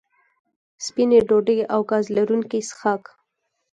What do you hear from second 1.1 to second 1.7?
ډوډۍ